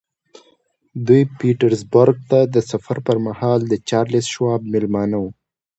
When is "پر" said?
3.07-3.17